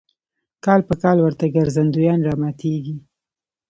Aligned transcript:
کال 0.65 0.81
په 0.87 0.93
کال 1.03 1.17
ورته 1.21 1.45
ګرځندویان 1.55 2.19
راماتېږي. 2.27 2.95